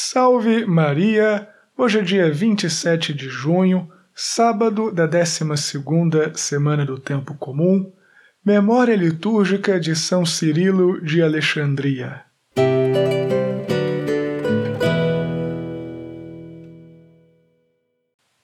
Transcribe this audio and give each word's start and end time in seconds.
Salve 0.00 0.64
Maria! 0.64 1.48
Hoje 1.76 1.98
é 1.98 2.02
dia 2.02 2.30
27 2.30 3.12
de 3.12 3.28
junho, 3.28 3.90
sábado 4.14 4.92
da 4.92 5.08
12ª 5.08 6.36
semana 6.36 6.86
do 6.86 7.00
Tempo 7.00 7.34
Comum, 7.34 7.92
memória 8.44 8.94
litúrgica 8.94 9.78
de 9.80 9.96
São 9.96 10.24
Cirilo 10.24 11.02
de 11.02 11.20
Alexandria. 11.20 12.22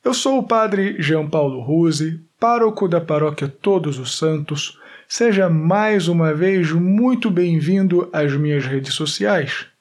Eu 0.05 0.12
sou 0.12 0.41
o 0.41 0.43
padre 0.43 1.00
Jean 1.00 1.29
Paulo 1.29 1.61
Ruse, 1.61 2.21
pároco 2.39 2.89
da 2.89 3.00
paróquia 3.00 3.46
Todos 3.46 4.00
os 4.00 4.18
Santos. 4.18 4.77
Seja 5.07 5.48
mais 5.48 6.09
uma 6.09 6.34
vez 6.34 6.73
muito 6.73 7.30
bem-vindo 7.30 8.11
às 8.12 8.32
minhas 8.32 8.66
redes 8.66 8.93
sociais. 8.93 9.73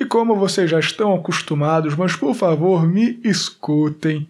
E 0.00 0.04
como 0.04 0.36
vocês 0.36 0.70
já 0.70 0.78
estão 0.78 1.14
acostumados, 1.14 1.96
mas 1.96 2.14
por 2.14 2.34
favor 2.34 2.86
me 2.86 3.18
escutem, 3.24 4.28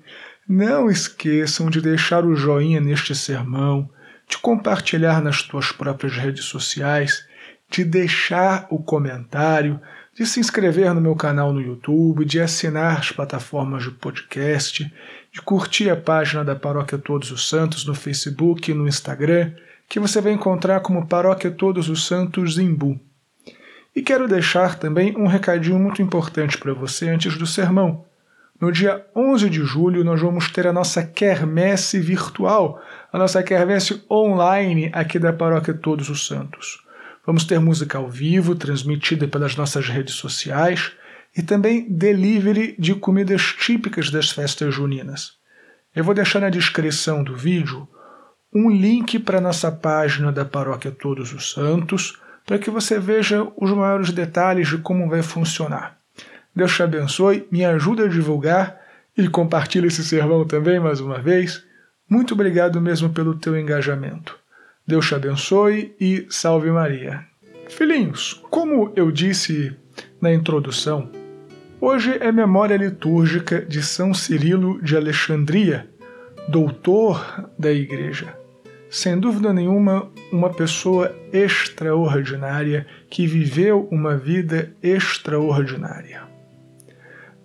não 0.48 0.90
esqueçam 0.90 1.68
de 1.68 1.80
deixar 1.80 2.24
o 2.24 2.34
joinha 2.34 2.80
neste 2.80 3.14
sermão, 3.14 3.88
de 4.26 4.38
compartilhar 4.38 5.22
nas 5.22 5.42
tuas 5.42 5.70
próprias 5.70 6.16
redes 6.16 6.46
sociais, 6.46 7.26
de 7.70 7.84
deixar 7.84 8.66
o 8.70 8.82
comentário, 8.82 9.78
de 10.14 10.26
se 10.26 10.40
inscrever 10.40 10.94
no 10.94 11.00
meu 11.00 11.14
canal 11.14 11.52
no 11.52 11.60
YouTube, 11.60 12.24
de 12.24 12.40
assinar 12.40 12.98
as 12.98 13.12
plataformas 13.12 13.84
de 13.84 13.90
podcast, 13.90 14.90
de 15.30 15.42
curtir 15.42 15.90
a 15.90 15.96
página 15.96 16.42
da 16.42 16.56
Paróquia 16.56 16.98
Todos 16.98 17.30
os 17.30 17.46
Santos 17.48 17.84
no 17.84 17.94
Facebook 17.94 18.70
e 18.70 18.74
no 18.74 18.88
Instagram, 18.88 19.52
que 19.86 20.00
você 20.00 20.20
vai 20.20 20.32
encontrar 20.32 20.80
como 20.80 21.06
Paróquia 21.06 21.50
Todos 21.50 21.90
os 21.90 22.06
Santos 22.06 22.54
Zimbu. 22.54 22.98
E 23.94 24.02
quero 24.02 24.28
deixar 24.28 24.78
também 24.78 25.16
um 25.16 25.26
recadinho 25.26 25.78
muito 25.78 26.02
importante 26.02 26.56
para 26.58 26.72
você 26.72 27.08
antes 27.08 27.36
do 27.36 27.46
sermão. 27.46 28.04
No 28.60 28.72
dia 28.72 29.06
11 29.14 29.48
de 29.48 29.64
julho, 29.64 30.04
nós 30.04 30.20
vamos 30.20 30.50
ter 30.50 30.66
a 30.66 30.72
nossa 30.72 31.02
quermesse 31.02 32.00
virtual, 32.00 32.82
a 33.12 33.18
nossa 33.18 33.42
quermesse 33.42 34.02
online 34.10 34.90
aqui 34.92 35.18
da 35.18 35.32
Paróquia 35.32 35.74
Todos 35.74 36.08
os 36.08 36.26
Santos. 36.26 36.84
Vamos 37.24 37.44
ter 37.44 37.60
música 37.60 37.98
ao 37.98 38.08
vivo, 38.08 38.54
transmitida 38.54 39.28
pelas 39.28 39.54
nossas 39.54 39.88
redes 39.88 40.14
sociais, 40.14 40.92
e 41.36 41.42
também 41.42 41.86
delivery 41.88 42.74
de 42.78 42.94
comidas 42.94 43.42
típicas 43.42 44.10
das 44.10 44.30
festas 44.30 44.74
juninas. 44.74 45.34
Eu 45.94 46.02
vou 46.02 46.14
deixar 46.14 46.40
na 46.40 46.50
descrição 46.50 47.22
do 47.22 47.36
vídeo 47.36 47.88
um 48.52 48.70
link 48.70 49.18
para 49.18 49.38
a 49.38 49.40
nossa 49.42 49.70
página 49.70 50.32
da 50.32 50.44
Paróquia 50.44 50.90
Todos 50.90 51.32
os 51.32 51.52
Santos 51.52 52.18
para 52.48 52.58
que 52.58 52.70
você 52.70 52.98
veja 52.98 53.46
os 53.58 53.70
maiores 53.72 54.10
detalhes 54.10 54.68
de 54.68 54.78
como 54.78 55.06
vai 55.06 55.22
funcionar. 55.22 55.98
Deus 56.56 56.74
te 56.74 56.82
abençoe, 56.82 57.46
me 57.52 57.62
ajude 57.62 58.04
a 58.04 58.08
divulgar 58.08 58.80
e 59.14 59.28
compartilhe 59.28 59.88
esse 59.88 60.02
sermão 60.02 60.46
também 60.46 60.80
mais 60.80 60.98
uma 60.98 61.18
vez. 61.18 61.62
Muito 62.08 62.32
obrigado 62.32 62.80
mesmo 62.80 63.10
pelo 63.10 63.34
teu 63.34 63.54
engajamento. 63.54 64.34
Deus 64.86 65.06
te 65.06 65.14
abençoe 65.14 65.94
e 66.00 66.26
salve 66.30 66.70
Maria. 66.70 67.22
Filhinhos, 67.68 68.42
como 68.48 68.94
eu 68.96 69.12
disse 69.12 69.76
na 70.18 70.32
introdução, 70.32 71.12
hoje 71.78 72.16
é 72.18 72.32
memória 72.32 72.78
litúrgica 72.78 73.60
de 73.60 73.82
São 73.82 74.14
Cirilo 74.14 74.80
de 74.80 74.96
Alexandria, 74.96 75.86
doutor 76.48 77.50
da 77.58 77.70
Igreja 77.70 78.37
sem 78.90 79.18
dúvida 79.18 79.52
nenhuma, 79.52 80.10
uma 80.32 80.50
pessoa 80.50 81.14
extraordinária 81.32 82.86
que 83.10 83.26
viveu 83.26 83.88
uma 83.90 84.16
vida 84.16 84.72
extraordinária. 84.82 86.22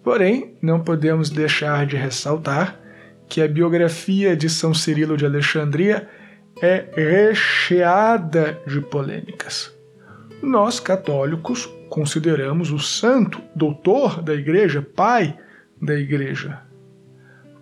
Porém, 0.03 0.55
não 0.61 0.81
podemos 0.81 1.29
deixar 1.29 1.85
de 1.85 1.95
ressaltar 1.95 2.79
que 3.27 3.41
a 3.41 3.47
biografia 3.47 4.35
de 4.35 4.49
São 4.49 4.73
Cirilo 4.73 5.17
de 5.17 5.25
Alexandria 5.25 6.07
é 6.61 6.85
recheada 6.95 8.59
de 8.67 8.79
polêmicas. 8.81 9.73
Nós, 10.41 10.79
católicos, 10.79 11.65
consideramos 11.89 12.71
o 12.71 12.79
santo 12.79 13.41
doutor 13.55 14.21
da 14.21 14.33
Igreja, 14.33 14.81
pai 14.81 15.37
da 15.81 15.95
Igreja. 15.95 16.61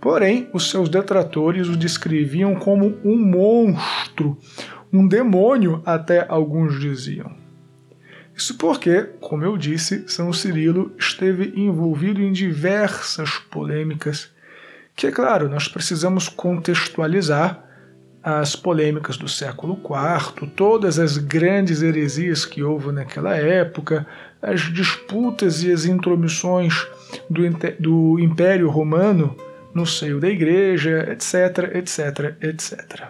Porém, 0.01 0.49
os 0.51 0.71
seus 0.71 0.89
detratores 0.89 1.69
o 1.69 1.77
descreviam 1.77 2.55
como 2.55 2.97
um 3.05 3.15
monstro, 3.15 4.35
um 4.91 5.07
demônio, 5.07 5.83
até 5.85 6.25
alguns 6.27 6.79
diziam. 6.79 7.31
Isso 8.35 8.57
porque, 8.57 9.03
como 9.19 9.43
eu 9.43 9.55
disse, 9.55 10.03
São 10.07 10.33
Cirilo 10.33 10.91
esteve 10.97 11.53
envolvido 11.55 12.19
em 12.19 12.31
diversas 12.31 13.37
polêmicas, 13.51 14.31
que, 14.95 15.05
é 15.05 15.11
claro, 15.11 15.47
nós 15.47 15.67
precisamos 15.67 16.27
contextualizar 16.27 17.63
as 18.23 18.55
polêmicas 18.55 19.17
do 19.17 19.27
século 19.27 19.79
IV, 19.79 20.47
todas 20.55 20.97
as 20.97 21.17
grandes 21.17 21.83
heresias 21.83 22.43
que 22.43 22.63
houve 22.63 22.91
naquela 22.91 23.35
época, 23.35 24.07
as 24.41 24.61
disputas 24.61 25.63
e 25.63 25.71
as 25.71 25.85
intromissões 25.85 26.87
do, 27.29 27.43
do 27.79 28.19
Império 28.19 28.67
Romano 28.69 29.35
no 29.73 29.85
seio 29.85 30.19
da 30.19 30.29
igreja, 30.29 31.11
etc, 31.11 31.75
etc, 31.75 32.35
etc. 32.41 33.07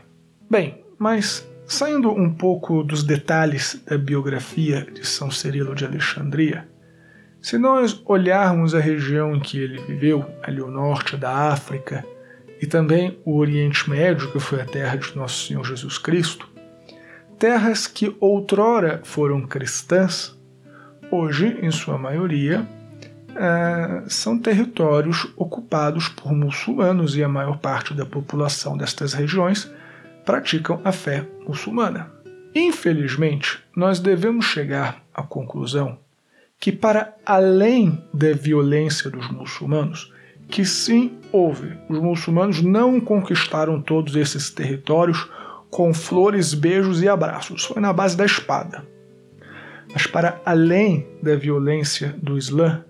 Bem, 0.50 0.84
mas 0.98 1.48
saindo 1.66 2.12
um 2.12 2.34
pouco 2.34 2.84
dos 2.84 3.04
detalhes 3.04 3.82
da 3.86 3.98
biografia 3.98 4.86
de 4.94 5.06
São 5.06 5.32
Cirilo 5.32 5.74
de 5.74 5.86
Alexandria, 5.86 6.68
se 7.42 7.58
nós 7.58 8.00
olharmos 8.06 8.76
a 8.76 8.80
região 8.80 9.36
em 9.36 9.40
que 9.40 9.58
ele 9.58 9.80
viveu, 9.82 10.26
ali 10.44 10.62
o 10.62 10.70
norte 10.70 11.18
da 11.18 11.52
África, 11.52 12.06
e 12.62 12.68
também 12.68 13.20
o 13.26 13.38
Oriente 13.38 13.90
Médio, 13.90 14.32
que 14.32 14.40
foi 14.40 14.62
a 14.62 14.66
terra 14.66 14.96
de 14.96 15.16
Nosso 15.16 15.48
Senhor 15.48 15.66
Jesus 15.66 15.98
Cristo, 15.98 16.48
terras 17.40 17.88
que 17.88 18.16
outrora 18.20 19.02
foram 19.04 19.48
cristãs, 19.48 20.38
hoje, 21.10 21.58
em 21.62 21.72
sua 21.72 21.98
maioria, 21.98 22.68
é, 23.36 24.04
são 24.08 24.38
territórios 24.38 25.28
ocupados 25.36 26.08
por 26.10 26.32
muçulmanos 26.34 27.16
e 27.16 27.24
a 27.24 27.28
maior 27.28 27.58
parte 27.58 27.94
da 27.94 28.06
população 28.06 28.78
destas 28.78 29.14
regiões 29.14 29.72
praticam 30.26 30.82
a 30.84 30.92
fé 30.92 31.28
muçulmana. 31.48 32.12
Infelizmente, 32.54 33.60
nós 33.76 34.00
devemos 34.00 34.46
chegar 34.46 35.02
à 35.14 35.24
conclusão 35.24 35.98
que, 36.60 36.72
para 36.72 37.16
além 37.26 38.04
da 38.14 38.34
violência 38.34 39.10
dos 39.10 39.30
muçulmanos, 39.32 40.14
que 40.48 40.66
sim 40.66 41.18
houve, 41.32 41.78
os 41.90 41.98
muçulmanos 41.98 42.62
não 42.62 43.00
conquistaram 43.00 43.82
todos 43.82 44.16
esses 44.16 44.50
territórios 44.50 45.30
com 45.70 45.94
flores, 45.94 46.54
beijos 46.54 47.02
e 47.02 47.08
abraços, 47.08 47.64
foi 47.64 47.82
na 47.82 47.94
base 47.94 48.18
da 48.18 48.26
espada. 48.26 48.86
Mas, 49.94 50.06
para 50.06 50.40
além 50.46 51.08
da 51.24 51.36
violência 51.36 52.14
do 52.22 52.38
Islã, 52.38 52.84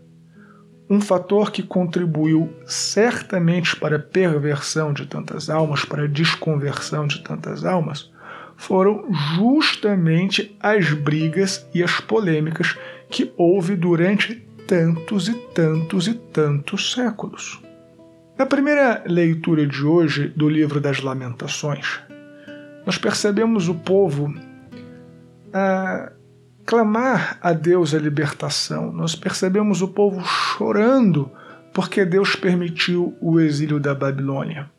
um 0.92 1.00
fator 1.00 1.52
que 1.52 1.64
contribuiu 1.64 2.54
certamente 2.66 3.78
para 3.78 3.96
a 3.96 4.00
perversão 4.00 4.92
de 4.92 5.06
tantas 5.06 5.50
almas, 5.50 5.86
para 5.86 6.04
a 6.04 6.08
desconversão 6.08 7.08
de 7.08 7.24
tantas 7.24 7.64
almas, 7.64 8.12
foram 8.58 9.06
justamente 9.38 10.54
as 10.60 10.92
brigas 10.92 11.66
e 11.74 11.82
as 11.82 12.02
polêmicas 12.02 12.78
que 13.10 13.32
houve 13.38 13.78
durante 13.78 14.36
tantos 14.68 15.30
e 15.30 15.34
tantos 15.34 16.10
e 16.10 16.14
tantos 16.14 16.92
séculos. 16.92 17.62
Na 18.38 18.46
primeira 18.46 19.02
leitura 19.08 19.66
de 19.66 19.86
hoje 19.86 20.28
do 20.28 20.50
livro 20.50 20.82
das 20.82 21.00
Lamentações, 21.00 22.02
nós 22.86 22.98
percebemos 22.98 23.70
o 23.70 23.76
povo 23.76 24.36
ah, 25.54 26.12
clamar 26.66 27.38
a 27.42 27.54
Deus 27.54 27.94
a 27.94 28.00
libertação. 28.00 28.92
Nós 28.92 29.16
percebemos 29.16 29.82
o 29.82 29.88
povo 29.88 30.22
chorando 30.24 31.32
porque 31.74 32.06
Deus 32.06 32.36
permitiu 32.36 33.16
o 33.22 33.40
exílio 33.40 33.80
da 33.80 33.96
Babilônia. 33.96 34.70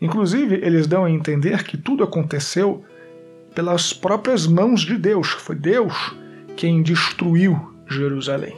Inclusive, 0.00 0.56
eles 0.56 0.86
dão 0.86 1.04
a 1.04 1.10
entender 1.10 1.64
que 1.64 1.76
tudo 1.76 2.04
aconteceu 2.04 2.84
pelas 3.54 3.92
próprias 3.92 4.46
mãos 4.46 4.82
de 4.82 4.98
Deus. 4.98 5.28
Foi 5.28 5.56
Deus 5.56 6.14
quem 6.56 6.82
destruiu 6.82 7.74
Jerusalém. 7.88 8.56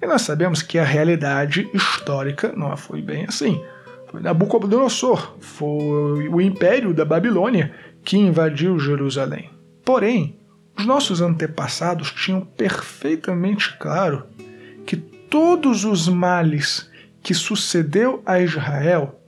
E 0.00 0.06
nós 0.06 0.22
sabemos 0.22 0.62
que 0.62 0.78
a 0.78 0.84
realidade 0.84 1.68
histórica 1.74 2.52
não 2.56 2.74
foi 2.76 3.02
bem 3.02 3.24
assim. 3.26 3.62
Foi 4.10 4.20
Nabucodonosor, 4.20 5.34
foi 5.40 6.28
o 6.28 6.40
império 6.40 6.94
da 6.94 7.04
Babilônia 7.04 7.74
que 8.04 8.16
invadiu 8.16 8.78
Jerusalém. 8.78 9.50
Porém, 9.84 10.38
os 10.76 10.84
nossos 10.84 11.20
antepassados 11.20 12.10
tinham 12.10 12.40
perfeitamente 12.40 13.76
claro 13.78 14.26
que 14.84 14.96
todos 14.96 15.84
os 15.84 16.08
males 16.08 16.90
que 17.22 17.32
sucedeu 17.34 18.22
a 18.26 18.40
Israel 18.40 19.20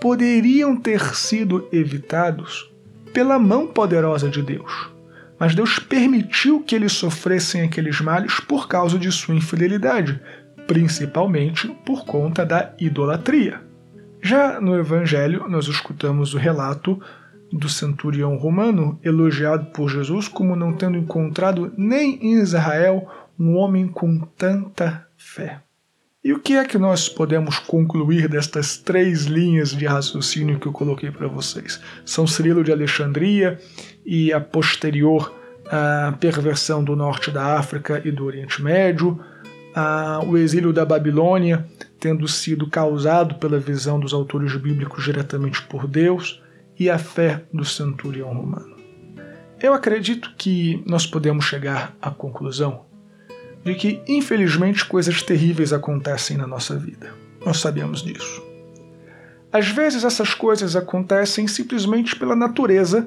poderiam 0.00 0.76
ter 0.76 1.00
sido 1.14 1.68
evitados 1.72 2.70
pela 3.12 3.38
mão 3.38 3.66
poderosa 3.66 4.28
de 4.28 4.42
Deus. 4.42 4.90
mas 5.38 5.56
Deus 5.56 5.80
permitiu 5.80 6.62
que 6.62 6.72
eles 6.72 6.92
sofressem 6.92 7.62
aqueles 7.62 8.00
males 8.00 8.38
por 8.38 8.68
causa 8.68 8.96
de 8.96 9.10
sua 9.10 9.34
infidelidade, 9.34 10.20
principalmente 10.68 11.66
por 11.84 12.04
conta 12.04 12.46
da 12.46 12.72
idolatria. 12.78 13.60
Já 14.22 14.60
no 14.60 14.76
Evangelho, 14.78 15.48
nós 15.48 15.66
escutamos 15.66 16.32
o 16.32 16.38
relato 16.38 17.02
do 17.52 17.68
centurião 17.68 18.36
romano, 18.36 18.98
elogiado 19.04 19.66
por 19.66 19.88
Jesus 19.88 20.26
como 20.26 20.56
não 20.56 20.72
tendo 20.72 20.96
encontrado 20.96 21.72
nem 21.76 22.18
em 22.22 22.40
Israel 22.40 23.06
um 23.38 23.56
homem 23.56 23.86
com 23.86 24.18
tanta 24.20 25.06
fé. 25.16 25.60
E 26.24 26.32
o 26.32 26.38
que 26.38 26.54
é 26.54 26.64
que 26.64 26.78
nós 26.78 27.08
podemos 27.08 27.58
concluir 27.58 28.28
destas 28.28 28.76
três 28.76 29.24
linhas 29.24 29.70
de 29.70 29.86
raciocínio 29.86 30.58
que 30.58 30.66
eu 30.66 30.72
coloquei 30.72 31.10
para 31.10 31.26
vocês? 31.26 31.80
São 32.04 32.26
Cirilo 32.26 32.62
de 32.62 32.70
Alexandria 32.70 33.58
e 34.06 34.32
a 34.32 34.40
posterior 34.40 35.32
a 35.72 36.12
perversão 36.20 36.84
do 36.84 36.94
norte 36.94 37.30
da 37.30 37.56
África 37.58 38.02
e 38.04 38.10
do 38.10 38.26
Oriente 38.26 38.62
Médio, 38.62 39.18
a, 39.74 40.20
o 40.22 40.36
exílio 40.36 40.70
da 40.70 40.84
Babilônia 40.84 41.66
tendo 41.98 42.28
sido 42.28 42.68
causado 42.68 43.36
pela 43.36 43.58
visão 43.58 43.98
dos 43.98 44.12
autores 44.12 44.54
bíblicos 44.56 45.02
diretamente 45.02 45.62
por 45.62 45.86
Deus 45.86 46.41
e 46.78 46.90
a 46.90 46.98
fé 46.98 47.44
do 47.52 47.64
centurião 47.64 48.32
romano. 48.32 48.76
Eu 49.60 49.74
acredito 49.74 50.34
que 50.36 50.82
nós 50.86 51.06
podemos 51.06 51.44
chegar 51.44 51.94
à 52.00 52.10
conclusão 52.10 52.84
de 53.64 53.74
que, 53.74 54.02
infelizmente, 54.08 54.84
coisas 54.84 55.22
terríveis 55.22 55.72
acontecem 55.72 56.36
na 56.36 56.46
nossa 56.46 56.76
vida. 56.76 57.12
Nós 57.44 57.58
sabemos 57.58 58.02
disso. 58.02 58.42
Às 59.52 59.68
vezes, 59.68 60.02
essas 60.02 60.34
coisas 60.34 60.74
acontecem 60.74 61.46
simplesmente 61.46 62.16
pela 62.16 62.34
natureza 62.34 63.06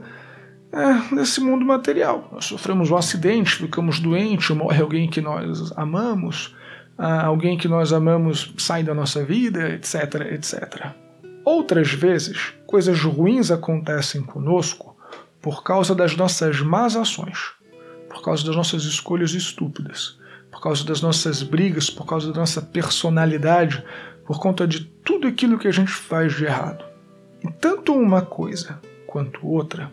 é, 0.72 1.16
desse 1.16 1.42
mundo 1.42 1.66
material. 1.66 2.30
Nós 2.32 2.46
sofremos 2.46 2.90
um 2.92 2.96
acidente, 2.96 3.56
ficamos 3.56 4.00
doentes, 4.00 4.50
morre 4.52 4.82
alguém 4.82 5.10
que 5.10 5.20
nós 5.22 5.74
amamos, 5.76 6.56
alguém 6.98 7.58
que 7.58 7.68
nós 7.68 7.92
amamos 7.92 8.54
sai 8.58 8.84
da 8.84 8.94
nossa 8.94 9.24
vida, 9.24 9.70
etc, 9.70 10.32
etc. 10.32 11.05
Outras 11.46 11.94
vezes, 11.94 12.54
coisas 12.68 13.00
ruins 13.02 13.52
acontecem 13.52 14.24
conosco 14.24 14.98
por 15.42 15.64
causa 15.64 15.96
das 15.96 16.18
nossas 16.18 16.60
más 16.60 16.98
ações, 16.98 17.54
por 18.10 18.22
causa 18.22 18.46
das 18.46 18.56
nossas 18.56 18.84
escolhas 18.84 19.32
estúpidas 19.34 20.18
por 20.56 20.62
causa 20.62 20.86
das 20.86 21.02
nossas 21.02 21.44
brigas, 21.44 21.90
por 21.90 22.06
causa 22.06 22.32
da 22.32 22.40
nossa 22.40 22.62
personalidade, 22.62 23.84
por 24.26 24.40
conta 24.40 24.66
de 24.66 24.86
tudo 24.86 25.28
aquilo 25.28 25.60
que 25.60 25.68
a 25.68 25.72
gente 25.72 25.92
faz 25.92 26.34
de 26.34 26.46
errado. 26.46 26.86
E 27.44 27.52
tanto 27.52 27.94
uma 27.94 28.22
coisa 28.22 28.80
quanto 29.06 29.46
outra 29.46 29.92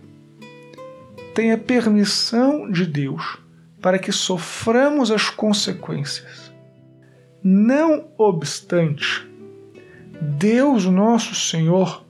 tem 1.35 1.51
a 1.51 1.59
permissão 1.59 2.71
de 2.71 2.87
Deus 2.87 3.39
para 3.81 3.99
que 3.99 4.13
soframos 4.13 5.11
as 5.11 5.29
consequências. 5.31 6.53
Não 7.43 8.07
obstante, 8.17 9.29
Deus, 10.25 10.85
nosso 10.87 11.35
Senhor, 11.35 12.05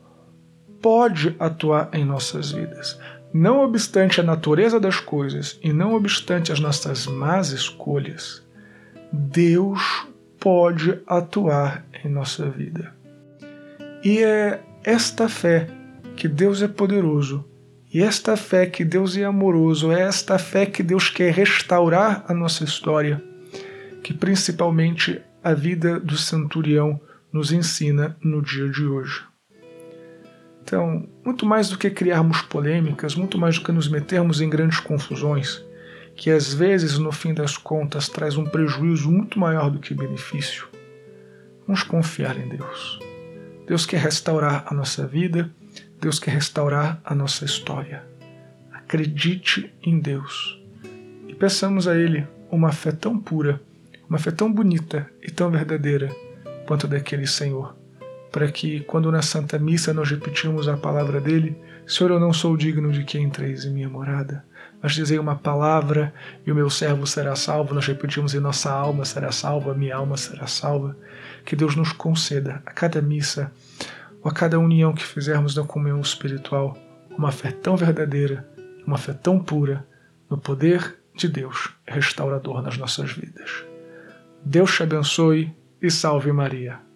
pode 0.82 1.35
atuar 1.38 1.88
em 1.94 2.05
nossas 2.05 2.53
vidas. 2.53 3.00
Não 3.32 3.64
obstante 3.64 4.20
a 4.20 4.23
natureza 4.23 4.79
das 4.79 5.00
coisas 5.00 5.59
e 5.62 5.73
não 5.73 5.94
obstante 5.94 6.53
as 6.53 6.61
nossas 6.61 7.06
más 7.06 7.53
escolhas, 7.53 8.47
Deus 9.11 10.06
pode 10.38 11.00
atuar 11.06 11.87
em 12.05 12.11
nossa 12.11 12.50
vida. 12.50 12.94
E 14.05 14.19
é 14.19 14.62
esta 14.85 15.26
fé 15.26 15.69
que 16.15 16.29
Deus 16.29 16.61
é 16.61 16.69
poderoso, 16.69 17.43
e 17.94 18.03
esta 18.03 18.37
fé 18.37 18.67
que 18.67 18.85
Deus 18.85 19.17
é 19.17 19.25
amoroso, 19.25 19.91
é 19.91 20.03
esta 20.03 20.38
fé 20.38 20.67
que 20.67 20.82
Deus 20.82 21.08
quer 21.08 21.32
restaurar 21.32 22.26
a 22.29 22.35
nossa 22.35 22.62
história, 22.62 23.23
que 24.03 24.12
principalmente 24.12 25.19
a 25.43 25.55
vida 25.55 25.99
do 25.99 26.19
centurião 26.19 27.00
nos 27.32 27.50
ensina 27.50 28.17
no 28.23 28.43
dia 28.43 28.69
de 28.69 28.84
hoje. 28.84 29.25
Então, 30.62 31.08
muito 31.25 31.44
mais 31.44 31.69
do 31.69 31.79
que 31.79 31.90
criarmos 31.90 32.43
polêmicas, 32.43 33.14
muito 33.14 33.38
mais 33.38 33.58
do 33.58 33.64
que 33.64 33.73
nos 33.73 33.88
metermos 33.88 34.40
em 34.40 34.49
grandes 34.49 34.81
confusões, 34.81 35.64
que 36.14 36.31
às 36.31 36.52
vezes, 36.52 36.99
no 36.99 37.11
fim 37.11 37.34
das 37.34 37.56
contas, 37.56 38.08
traz 38.08 38.37
um 38.37 38.44
prejuízo 38.44 39.11
muito 39.11 39.38
maior 39.38 39.70
do 39.70 39.79
que 39.79 39.94
benefício, 39.94 40.69
vamos 41.67 41.82
confiar 41.82 42.38
em 42.38 42.49
Deus. 42.49 43.00
Deus 43.67 43.87
quer 43.87 44.00
restaurar 44.00 44.64
a 44.67 44.75
nossa 44.75 45.06
vida, 45.06 45.50
Deus 46.00 46.19
quer 46.19 46.32
restaurar 46.32 47.00
a 47.05 47.14
nossa 47.14 47.44
história. 47.44 48.05
Acredite 48.73 49.73
em 49.82 49.99
Deus 49.99 50.61
e 51.29 51.34
peçamos 51.34 51.88
a 51.88 51.96
Ele 51.96 52.26
uma 52.50 52.73
fé 52.73 52.93
tão 52.93 53.19
pura, 53.19 53.61
uma 54.08 54.19
fé 54.19 54.31
tão 54.31 54.52
bonita 54.52 55.08
e 55.23 55.31
tão 55.31 55.50
verdadeira 55.50 56.14
quanto 56.67 56.87
daquele 56.87 57.26
Senhor 57.26 57.75
para 58.32 58.50
que, 58.50 58.81
quando 58.81 59.12
na 59.12 59.20
Santa 59.20 59.59
Missa 59.59 59.93
nós 59.93 60.11
repetimos 60.11 60.67
a 60.67 60.76
palavra 60.76 61.20
dele, 61.20 61.55
Senhor, 61.87 62.12
eu 62.12 62.19
não 62.19 62.32
sou 62.32 62.56
digno 62.56 62.91
de 62.91 63.05
que 63.05 63.19
entreis 63.19 63.67
em 63.67 63.70
minha 63.70 63.91
morada, 63.91 64.43
mas 64.82 64.94
dizei 64.94 65.19
uma 65.19 65.37
palavra 65.37 66.12
e 66.47 66.50
o 66.50 66.55
meu 66.55 66.70
servo 66.70 67.06
será 67.06 67.37
salvo. 67.37 67.75
Nós 67.75 67.87
repetimos 67.87 68.32
e 68.32 68.41
nossa 68.41 68.73
alma 68.73 69.05
será 69.05 69.31
salva, 69.31 69.75
minha 69.75 69.94
alma 69.94 70.17
será 70.17 70.47
salva. 70.47 70.97
Que 71.44 71.55
Deus 71.55 71.76
nos 71.76 71.93
conceda 71.93 72.62
a 72.65 72.70
cada 72.73 73.03
missa 73.03 73.53
ou 74.23 74.31
a 74.31 74.35
cada 74.35 74.58
união 74.58 74.94
que 74.94 75.05
fizermos 75.05 75.55
na 75.55 75.65
comunhão 75.65 76.00
espiritual 76.00 76.76
uma 77.17 77.31
fé 77.31 77.53
tão 77.53 77.76
verdadeira, 77.76 78.49
uma 78.87 78.97
fé 78.97 79.12
tão 79.12 79.38
pura 79.38 79.87
no 80.31 80.38
poder 80.38 80.97
de 81.15 81.29
Deus 81.29 81.75
restaurador 81.87 82.62
nas 82.62 82.79
nossas 82.79 83.12
vidas. 83.12 83.65
Deus 84.44 84.75
te 84.75 84.82
abençoe 84.82 85.55
e 85.82 85.90
salve 85.90 86.31
Maria. 86.31 86.92